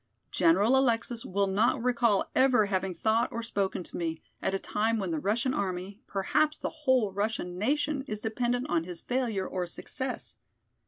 General 0.31 0.77
Alexis 0.79 1.23
will 1.23 1.45
not 1.45 1.79
recall 1.79 2.25
ever 2.33 2.65
having 2.65 2.95
thought 2.95 3.31
or 3.31 3.43
spoken 3.43 3.83
to 3.83 3.95
me, 3.97 4.19
at 4.41 4.55
a 4.55 4.57
time 4.57 4.97
when 4.97 5.11
the 5.11 5.19
Russian 5.19 5.53
army, 5.53 5.99
perhaps 6.07 6.57
the 6.57 6.71
whole 6.71 7.11
Russian 7.11 7.55
nation, 7.59 8.01
is 8.07 8.19
dependent 8.19 8.67
on 8.67 8.83
his 8.83 9.01
failure 9.01 9.47
or 9.47 9.67
success. 9.67 10.37